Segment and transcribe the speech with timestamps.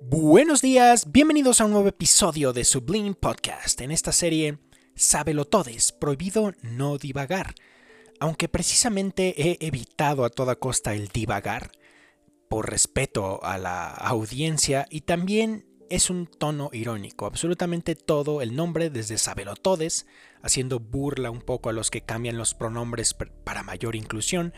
[0.00, 3.80] Buenos días, bienvenidos a un nuevo episodio de Sublime Podcast.
[3.80, 4.58] En esta serie,
[4.96, 7.54] Sábelo Todes, prohibido no divagar.
[8.18, 11.70] Aunque precisamente he evitado a toda costa el divagar,
[12.48, 17.26] por respeto a la audiencia y también es un tono irónico.
[17.26, 20.06] Absolutamente todo el nombre, desde Sábelo Todes,
[20.42, 23.14] haciendo burla un poco a los que cambian los pronombres
[23.44, 24.54] para mayor inclusión,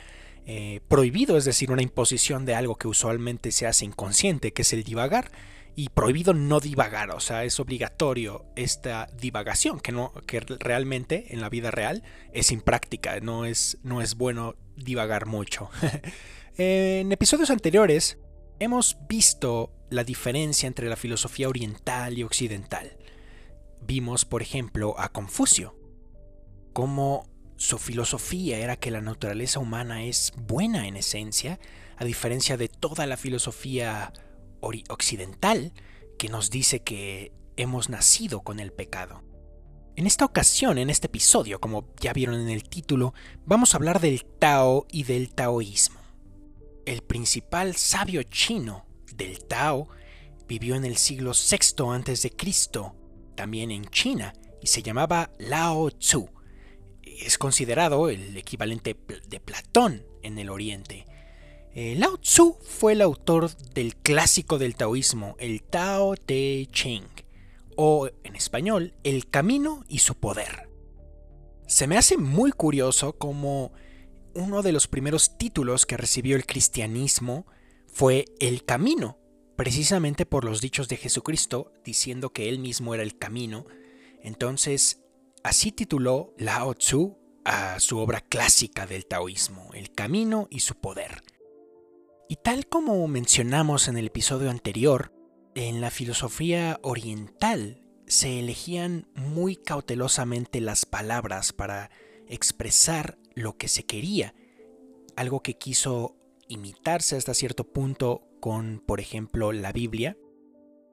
[0.48, 4.72] eh, prohibido, es decir, una imposición de algo que usualmente se hace inconsciente, que es
[4.72, 5.32] el divagar,
[5.74, 11.40] y prohibido no divagar, o sea, es obligatorio esta divagación, que, no, que realmente en
[11.40, 15.68] la vida real es impráctica, no es, no es bueno divagar mucho.
[16.56, 18.18] en episodios anteriores
[18.58, 22.96] hemos visto la diferencia entre la filosofía oriental y occidental.
[23.82, 25.76] Vimos, por ejemplo, a Confucio,
[26.72, 31.58] cómo su filosofía era que la naturaleza humana es buena en esencia,
[31.96, 34.12] a diferencia de toda la filosofía
[34.60, 35.72] occidental
[36.18, 39.22] que nos dice que hemos nacido con el pecado.
[39.96, 43.14] En esta ocasión, en este episodio, como ya vieron en el título,
[43.46, 46.00] vamos a hablar del Tao y del taoísmo.
[46.84, 49.88] El principal sabio chino del Tao
[50.46, 52.30] vivió en el siglo VI a.C.,
[53.34, 56.35] también en China, y se llamaba Lao Tzu
[57.20, 58.96] es considerado el equivalente
[59.28, 61.06] de Platón en el Oriente.
[61.74, 67.04] Eh, Lao Tzu fue el autor del clásico del taoísmo, el Tao Te Ching,
[67.76, 70.70] o en español, El Camino y su Poder.
[71.66, 73.72] Se me hace muy curioso como
[74.34, 77.46] uno de los primeros títulos que recibió el cristianismo
[77.86, 79.18] fue El Camino,
[79.56, 83.66] precisamente por los dichos de Jesucristo, diciendo que él mismo era el camino.
[84.22, 85.00] Entonces,
[85.46, 91.22] Así tituló Lao Tzu a su obra clásica del taoísmo, El camino y su poder.
[92.28, 95.12] Y tal como mencionamos en el episodio anterior,
[95.54, 101.92] en la filosofía oriental se elegían muy cautelosamente las palabras para
[102.26, 104.34] expresar lo que se quería,
[105.14, 106.16] algo que quiso
[106.48, 110.16] imitarse hasta cierto punto con, por ejemplo, la Biblia.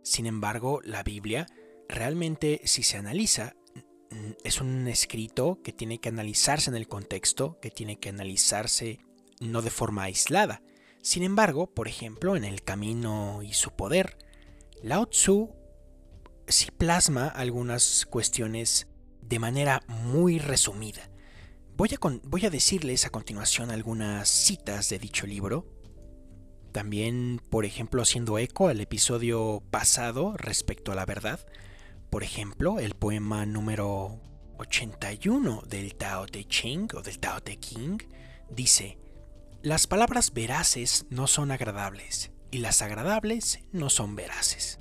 [0.04, 1.48] Sin embargo, la Biblia
[1.90, 3.56] realmente, si se analiza,
[4.44, 9.00] es un escrito que tiene que analizarse en el contexto, que tiene que analizarse
[9.40, 10.62] no de forma aislada.
[11.02, 14.18] Sin embargo, por ejemplo, en El Camino y su Poder,
[14.82, 15.52] Lao Tzu
[16.48, 18.88] sí plasma algunas cuestiones
[19.22, 21.10] de manera muy resumida.
[21.76, 25.66] Voy a, voy a decirles a continuación algunas citas de dicho libro.
[26.72, 31.40] También, por ejemplo, haciendo eco al episodio pasado respecto a la verdad,
[32.14, 34.22] por ejemplo, el poema número
[34.60, 37.98] 81 del Tao Te Ching o del Tao Te King
[38.52, 39.00] dice:
[39.64, 44.78] Las palabras veraces no son agradables y las agradables no son veraces,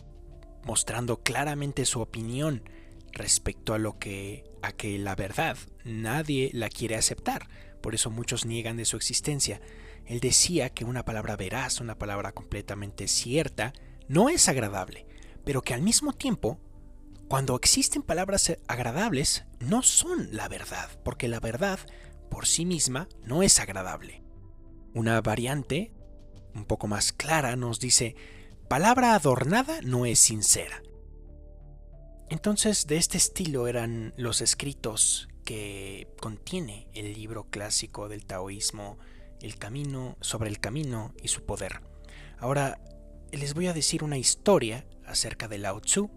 [0.67, 2.69] mostrando claramente su opinión
[3.13, 7.49] respecto a lo que a que la verdad nadie la quiere aceptar,
[7.81, 9.63] por eso muchos niegan de su existencia.
[10.05, 13.73] Él decía que una palabra veraz, una palabra completamente cierta,
[14.07, 15.07] no es agradable,
[15.47, 16.61] pero que al mismo tiempo
[17.29, 21.79] cuando existen palabras agradables, no son la verdad, porque la verdad
[22.31, 24.23] por sí misma no es agradable.
[24.95, 25.93] Una variante,
[26.55, 28.17] un poco más clara, nos dice,
[28.69, 30.83] palabra adornada no es sincera.
[32.31, 38.99] Entonces, de este estilo eran los escritos que contiene el libro clásico del taoísmo,
[39.41, 41.83] El camino sobre el camino y su poder.
[42.39, 42.81] Ahora,
[43.33, 46.11] les voy a decir una historia acerca de Lao Tzu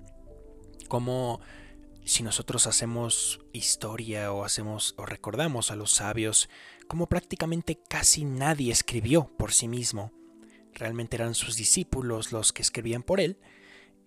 [0.87, 1.39] como
[2.03, 6.49] si nosotros hacemos historia o hacemos o recordamos a los sabios,
[6.87, 10.11] como prácticamente casi nadie escribió por sí mismo,
[10.73, 13.37] realmente eran sus discípulos los que escribían por él,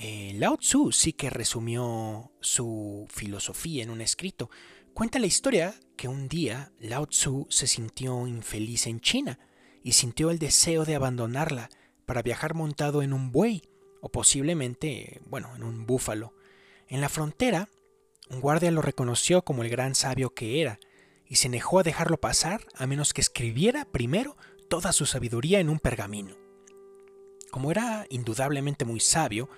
[0.01, 4.49] eh, Lao Tzu sí que resumió su filosofía en un escrito.
[4.95, 9.41] Cuenta la historia que un día Lao Tzu se sintió infeliz en China
[9.83, 11.69] y sintió el deseo de abandonarla
[12.07, 13.69] para viajar montado en un buey
[14.01, 16.33] o posiblemente, bueno, en un búfalo.
[16.91, 17.69] En la frontera,
[18.31, 20.81] un guardia lo reconoció como el gran sabio que era,
[21.27, 24.39] y se negó a dejarlo pasar a menos que escribiera primero
[24.71, 26.35] toda su sabiduría en un pergamino.
[27.51, 29.51] Como era indudablemente muy sabio,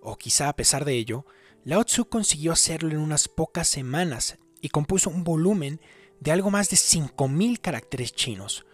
[0.00, 1.26] o quizá a pesar de ello,
[1.64, 5.80] Lao Tzu consiguió hacerlo en unas pocas semanas y compuso un volumen
[6.20, 8.66] de algo más de 5.000 caracteres chinos.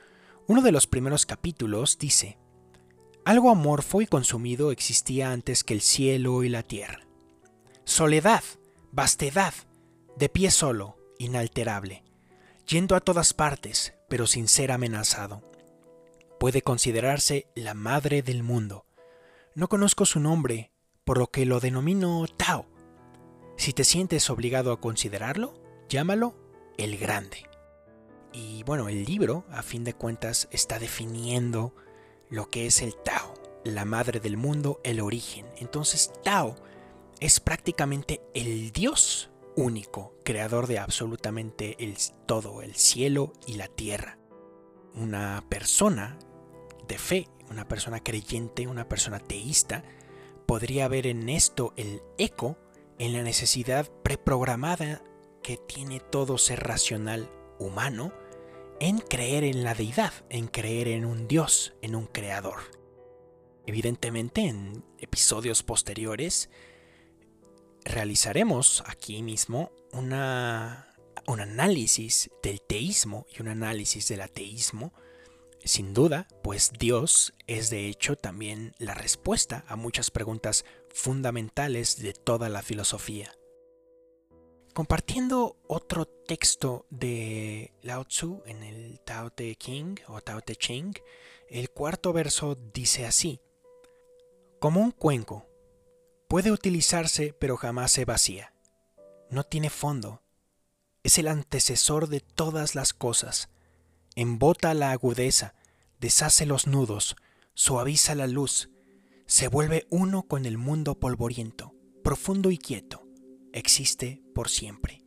[0.47, 2.37] Uno de los primeros capítulos dice,
[3.25, 7.04] Algo amorfo y consumido existía antes que el cielo y la tierra
[7.85, 8.43] soledad,
[8.93, 9.55] vastedad,
[10.17, 12.03] de pie solo, inalterable,
[12.67, 15.43] yendo a todas partes, pero sin ser amenazado.
[16.39, 18.87] Puede considerarse la madre del mundo.
[19.55, 20.73] No conozco su nombre,
[21.05, 22.67] por lo que lo denomino Tao.
[23.57, 25.55] Si te sientes obligado a considerarlo,
[25.89, 26.35] llámalo
[26.77, 27.49] el Grande.
[28.33, 31.75] Y bueno, el libro, a fin de cuentas, está definiendo
[32.31, 33.35] lo que es el Tao,
[33.65, 35.47] la madre del mundo, el origen.
[35.59, 36.57] Entonces, Tao
[37.25, 44.19] es prácticamente el Dios único, creador de absolutamente el, todo, el cielo y la tierra.
[44.95, 46.19] Una persona
[46.87, 49.85] de fe, una persona creyente, una persona teísta,
[50.45, 52.59] podría ver en esto el eco
[52.99, 55.03] en la necesidad preprogramada
[55.43, 58.13] que tiene todo ser racional humano
[58.81, 62.59] en creer en la deidad, en creer en un Dios, en un creador.
[63.65, 66.51] Evidentemente en episodios posteriores
[67.85, 70.95] realizaremos aquí mismo una,
[71.27, 74.93] un análisis del teísmo y un análisis del ateísmo.
[75.65, 82.13] Sin duda, pues Dios es de hecho también la respuesta a muchas preguntas fundamentales de
[82.13, 83.33] toda la filosofía.
[84.75, 90.95] Compartiendo otro texto de Lao Tzu en el Tao Te Ching o Tao Te Ching,
[91.49, 93.41] el cuarto verso dice así:
[94.59, 95.47] Como un cuenco,
[96.35, 98.53] puede utilizarse pero jamás se vacía.
[99.31, 100.21] No tiene fondo.
[101.05, 103.51] Es el antecesor de todas las cosas.
[104.17, 105.55] Embota la agudeza,
[106.01, 107.15] deshace los nudos,
[107.55, 108.69] suaviza la luz,
[109.27, 111.73] se vuelve uno con el mundo polvoriento,
[112.03, 113.07] profundo y quieto,
[113.53, 115.05] existe por siempre.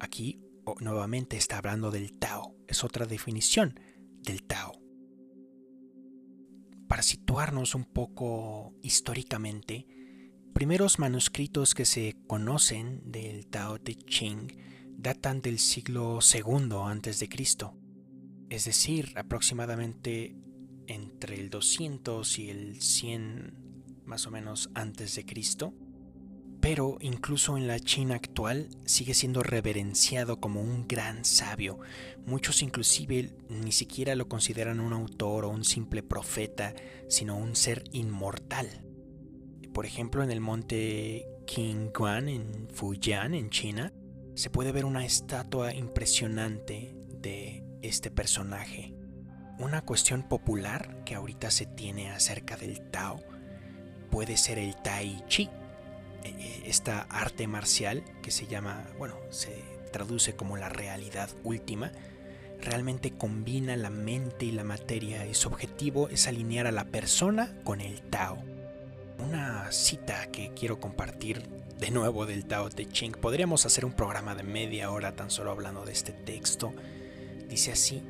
[0.00, 0.40] Aquí
[0.80, 3.78] nuevamente está hablando del Tao, es otra definición
[4.22, 4.81] del Tao.
[6.92, 9.86] Para situarnos un poco históricamente,
[10.52, 14.52] primeros manuscritos que se conocen del Tao Te Ching
[14.98, 16.68] datan del siglo II
[17.30, 17.78] Cristo,
[18.50, 20.36] es decir, aproximadamente
[20.86, 25.72] entre el 200 y el 100 más o menos antes de Cristo,
[26.62, 31.80] pero incluso en la China actual sigue siendo reverenciado como un gran sabio.
[32.24, 36.72] Muchos inclusive ni siquiera lo consideran un autor o un simple profeta,
[37.08, 38.68] sino un ser inmortal.
[39.74, 43.92] Por ejemplo, en el monte Qingguan en Fujian, en China,
[44.36, 48.94] se puede ver una estatua impresionante de este personaje.
[49.58, 53.20] Una cuestión popular que ahorita se tiene acerca del Tao
[54.12, 55.50] puede ser el Tai Chi,
[56.64, 61.92] esta arte marcial que se llama, bueno, se traduce como la realidad última,
[62.60, 67.54] realmente combina la mente y la materia y su objetivo es alinear a la persona
[67.64, 68.38] con el Tao.
[69.18, 71.42] Una cita que quiero compartir
[71.78, 75.50] de nuevo del Tao Te Ching, podríamos hacer un programa de media hora tan solo
[75.50, 76.72] hablando de este texto.
[77.48, 78.02] Dice así,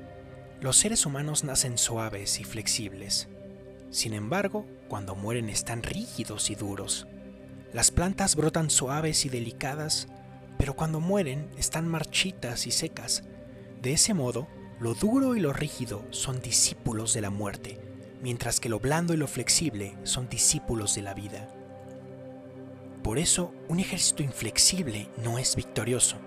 [0.61, 3.29] los seres humanos nacen suaves y flexibles.
[3.91, 7.07] Sin embargo, cuando mueren están rígidos y duros.
[7.73, 10.09] Las plantas brotan suaves y delicadas,
[10.59, 13.25] pero cuando mueren están marchitas y secas.
[13.81, 14.47] De ese modo,
[14.79, 17.81] lo duro y lo rígido son discípulos de la muerte,
[18.21, 21.49] mientras que lo blando y lo flexible son discípulos de la vida.
[23.03, 26.19] Por eso, un ejército inflexible no es victorioso.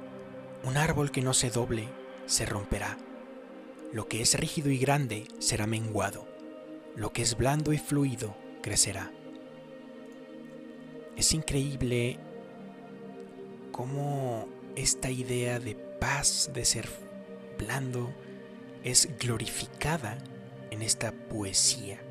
[0.63, 1.87] Un árbol que no se doble
[2.25, 2.97] se romperá.
[3.93, 6.27] Lo que es rígido y grande será menguado,
[6.95, 9.11] lo que es blando y fluido crecerá.
[11.15, 12.19] Es increíble
[13.71, 16.89] cómo esta idea de paz, de ser
[17.57, 18.13] blando,
[18.83, 20.17] es glorificada
[20.71, 22.01] en esta poesía.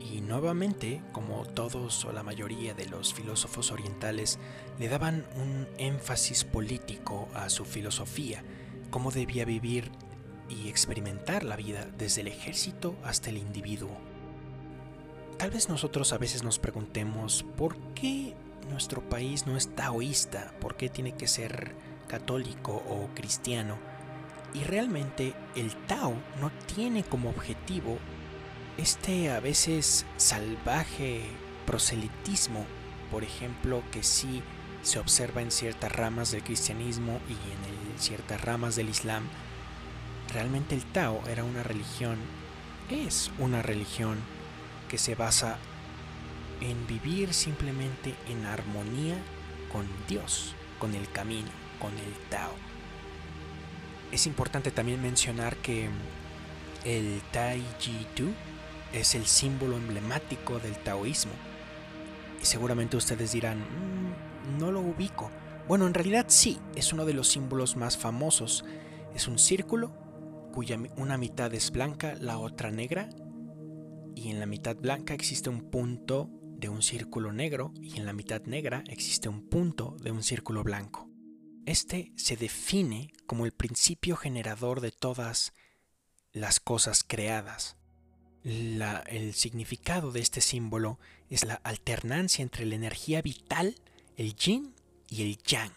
[0.00, 4.38] Y nuevamente, como todos o la mayoría de los filósofos orientales,
[4.78, 8.42] le daban un énfasis político a su filosofía,
[8.90, 9.90] cómo debía vivir
[10.48, 14.07] y experimentar la vida desde el ejército hasta el individuo.
[15.38, 18.34] Tal vez nosotros a veces nos preguntemos por qué
[18.70, 21.74] nuestro país no es taoísta, por qué tiene que ser
[22.08, 23.78] católico o cristiano.
[24.52, 27.98] Y realmente el Tao no tiene como objetivo
[28.76, 31.22] este a veces salvaje
[31.66, 32.66] proselitismo,
[33.10, 34.42] por ejemplo, que sí
[34.82, 39.28] se observa en ciertas ramas del cristianismo y en ciertas ramas del islam,
[40.32, 42.18] Realmente el Tao era una religión,
[42.90, 44.18] es una religión
[44.88, 45.58] que se basa
[46.60, 49.16] en vivir simplemente en armonía
[49.70, 52.54] con Dios, con el camino, con el Tao.
[54.10, 55.88] Es importante también mencionar que
[56.84, 58.28] el Tai Chi Tu
[58.92, 61.32] es el símbolo emblemático del taoísmo.
[62.40, 65.30] Y seguramente ustedes dirán, mm, no lo ubico.
[65.66, 68.64] Bueno, en realidad sí, es uno de los símbolos más famosos.
[69.14, 69.92] Es un círculo
[70.52, 73.10] cuya una mitad es blanca, la otra negra,
[74.18, 78.12] y en la mitad blanca existe un punto de un círculo negro y en la
[78.12, 81.08] mitad negra existe un punto de un círculo blanco.
[81.66, 85.52] Este se define como el principio generador de todas
[86.32, 87.76] las cosas creadas.
[88.42, 90.98] el significado de este símbolo
[91.30, 93.76] es la alternancia entre la energía vital,
[94.16, 94.74] el yin
[95.08, 95.72] y el yang,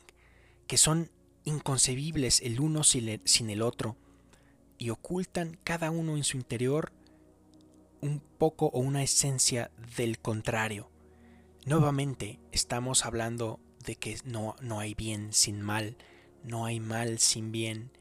[0.65, 1.11] que son
[1.43, 3.97] inconcebibles el uno sin el otro
[4.79, 6.91] y ocultan cada uno en su interior
[8.01, 10.89] un poco o una esencia del contrario.
[11.65, 15.97] Nuevamente estamos hablando de que no, no hay bien sin mal,
[16.43, 17.91] no hay mal sin bien.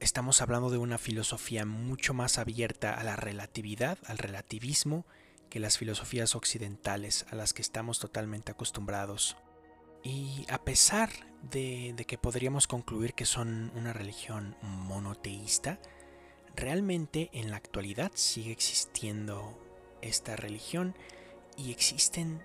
[0.00, 5.06] Estamos hablando de una filosofía mucho más abierta a la relatividad, al relativismo,
[5.50, 9.36] que las filosofías occidentales a las que estamos totalmente acostumbrados.
[10.04, 11.10] Y a pesar
[11.42, 15.80] de, de, que podríamos concluir que son una religión monoteísta,
[16.58, 19.58] realmente en la actualidad sigue existiendo
[20.02, 20.94] esta religión
[21.56, 22.42] y existen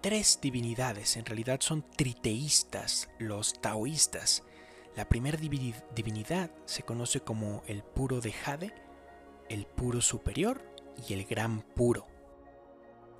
[0.00, 4.42] tres divinidades, en realidad son triteístas, los taoístas.
[4.96, 8.74] La primera divinidad se conoce como el puro de Jade,
[9.48, 10.62] el puro superior
[11.08, 12.06] y el gran puro.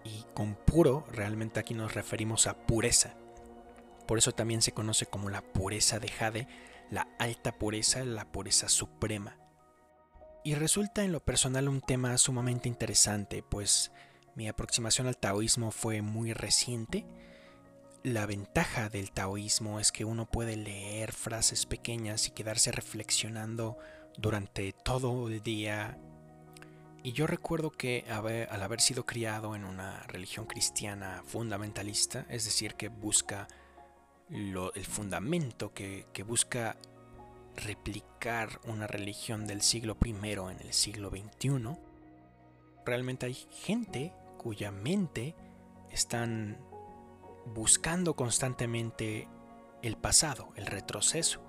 [0.04, 3.14] Y con puro realmente aquí nos referimos a pureza.
[4.06, 6.48] Por eso también se conoce como la pureza de Jade,
[6.90, 9.41] la alta pureza, la pureza suprema.
[10.44, 13.92] Y resulta en lo personal un tema sumamente interesante, pues
[14.34, 17.04] mi aproximación al taoísmo fue muy reciente.
[18.02, 23.78] La ventaja del taoísmo es que uno puede leer frases pequeñas y quedarse reflexionando
[24.18, 25.96] durante todo el día.
[27.04, 32.74] Y yo recuerdo que al haber sido criado en una religión cristiana fundamentalista, es decir,
[32.74, 33.46] que busca
[34.28, 36.76] el fundamento, que, que busca
[37.56, 41.78] replicar una religión del siglo I en el siglo XXI,
[42.84, 45.34] realmente hay gente cuya mente
[45.90, 46.58] están
[47.54, 49.28] buscando constantemente
[49.82, 51.42] el pasado, el retroceso.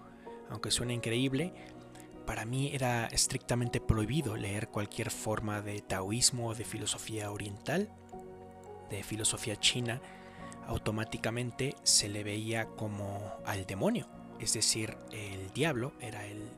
[0.49, 1.53] Aunque suene increíble,
[2.25, 7.89] para mí era estrictamente prohibido leer cualquier forma de taoísmo o de filosofía oriental,
[8.89, 10.01] de filosofía china,
[10.67, 14.07] automáticamente se le veía como al demonio,
[14.43, 16.49] es decir, el diablo era el,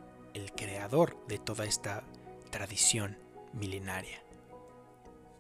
[0.56, 2.04] creador de toda esta
[2.50, 3.18] tradición
[3.54, 4.22] milenaria.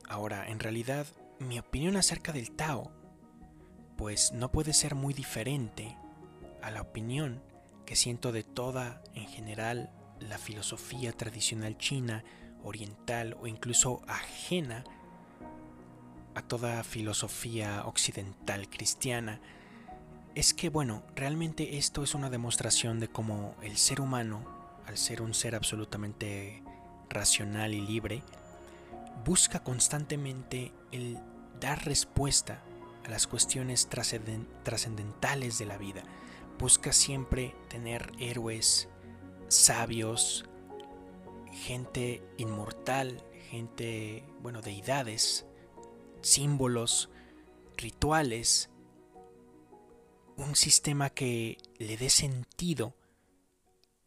[0.07, 1.07] Ahora, en realidad,
[1.39, 2.91] mi opinión acerca del Tao,
[3.97, 5.97] pues no puede ser muy diferente
[6.61, 7.41] a la opinión
[7.85, 12.23] que siento de toda, en general, la filosofía tradicional china,
[12.63, 14.83] oriental o incluso ajena
[16.35, 19.39] a toda filosofía occidental cristiana,
[20.35, 24.43] es que, bueno, realmente esto es una demostración de cómo el ser humano,
[24.85, 26.61] al ser un ser absolutamente
[27.09, 28.21] racional y libre,
[29.23, 31.17] busca constantemente el
[31.61, 32.61] dar respuesta
[33.05, 36.03] a las cuestiones trascendentales de la vida.
[36.59, 38.89] Busca siempre tener héroes
[39.47, 40.45] sabios,
[41.51, 45.45] gente inmortal, gente, bueno, deidades,
[46.21, 47.09] símbolos,
[47.77, 48.69] rituales,
[50.37, 52.95] un sistema que le dé sentido,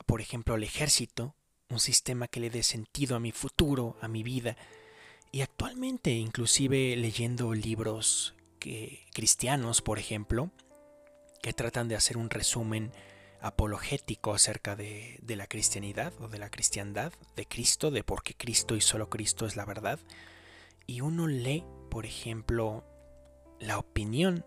[0.06, 1.34] por ejemplo, al ejército,
[1.70, 4.56] un sistema que le dé sentido a mi futuro, a mi vida.
[5.32, 10.50] Y actualmente, inclusive leyendo libros que, cristianos, por ejemplo,
[11.42, 12.92] que tratan de hacer un resumen
[13.40, 18.34] apologético acerca de, de, la cristianidad o de la cristiandad, de Cristo, de por qué
[18.34, 20.00] Cristo y solo Cristo es la verdad.
[20.86, 22.84] Y uno lee, por ejemplo,
[23.60, 24.44] la opinión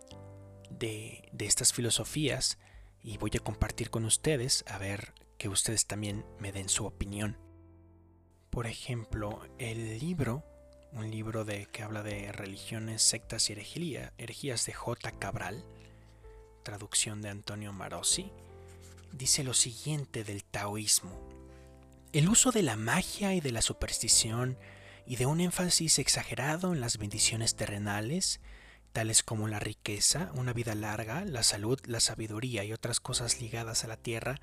[0.77, 2.57] de, estas filosofías
[3.03, 7.37] y voy a compartir con ustedes a ver que ustedes también me den su opinión.
[8.49, 10.43] Por ejemplo, el libro,
[10.91, 15.11] un libro de que habla de religiones, sectas y herejías de J.
[15.13, 15.63] Cabral,
[16.63, 18.31] traducción de Antonio Marosi,
[19.13, 21.11] dice lo siguiente del taoísmo.
[22.13, 24.57] El uso de la magia y de la superstición
[25.07, 28.41] y de un énfasis exagerado en las bendiciones terrenales
[28.91, 33.83] tales como la riqueza, una vida larga, la salud, la sabiduría y otras cosas ligadas
[33.83, 34.39] a la tierra,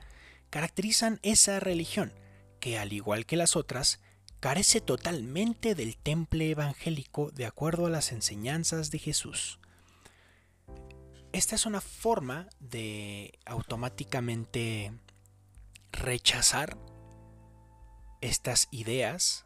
[0.50, 2.12] caracterizan esa religión,
[2.60, 4.00] que al igual que las otras,
[4.40, 9.58] carece totalmente del temple evangélico de acuerdo a las enseñanzas de Jesús.
[11.32, 14.92] Esta es una forma de automáticamente
[15.92, 16.78] rechazar
[18.20, 19.44] estas ideas,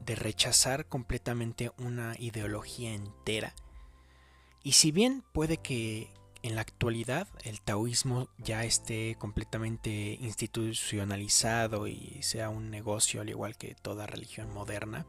[0.00, 3.54] de rechazar completamente una ideología entera
[4.62, 12.18] y si bien puede que en la actualidad el taoísmo ya esté completamente institucionalizado y
[12.22, 15.06] sea un negocio al igual que toda religión moderna,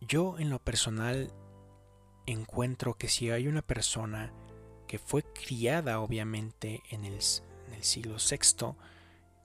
[0.00, 1.32] yo en lo personal
[2.26, 4.32] encuentro que si hay una persona
[4.86, 7.20] que fue criada obviamente en el,
[7.80, 8.74] siglo VI,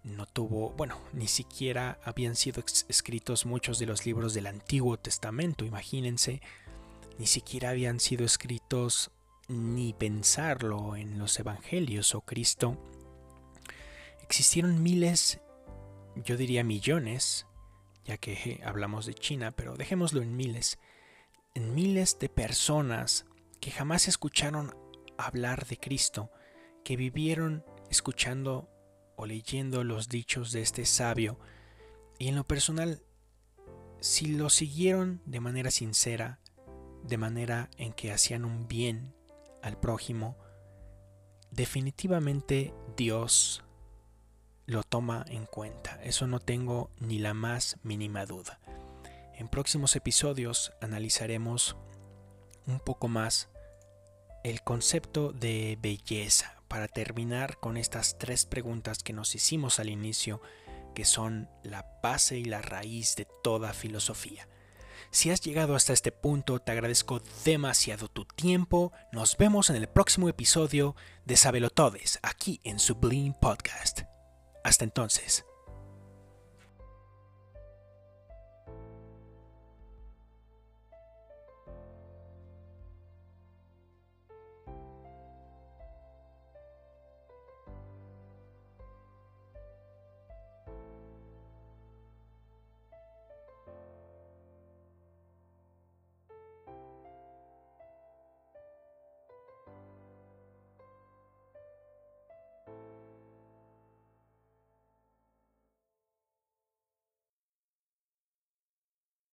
[0.03, 5.65] no tuvo, bueno, ni siquiera habían sido escritos muchos de los libros del Antiguo Testamento,
[5.65, 6.41] imagínense,
[7.18, 9.12] ni siquiera habían sido escritos
[9.48, 12.78] ni pensarlo en los Evangelios o Cristo.
[14.22, 15.40] Existieron miles,
[16.16, 17.48] yo diría millones,
[18.04, 20.80] ya que hablamos de China, pero dejémoslo en miles,
[21.56, 23.26] en miles de personas
[23.60, 24.76] que jamás escucharon
[25.18, 26.30] hablar de Cristo,
[26.84, 28.70] que vivieron escuchando
[29.16, 31.40] o leyendo los dichos de este sabio,
[32.20, 33.02] y en lo personal,
[34.00, 36.40] si lo siguieron de manera sincera,
[37.04, 39.13] de manera en que hacían un bien
[39.62, 40.38] al prójimo,
[41.51, 43.63] definitivamente Dios
[44.66, 46.00] lo toma en cuenta.
[46.04, 48.60] Eso no tengo ni la más mínima duda.
[49.34, 51.77] En próximos episodios analizaremos
[52.66, 53.50] un poco más
[54.44, 60.42] el concepto de belleza para terminar con estas tres preguntas que nos hicimos al inicio,
[60.96, 64.48] que son la base y la raíz de toda filosofía.
[65.12, 68.92] Si has llegado hasta este punto, te agradezco demasiado tu tiempo.
[69.12, 74.01] Nos vemos en el próximo episodio de Sabelotodes, aquí en Sublime Podcast.
[74.63, 75.47] Hasta entonces.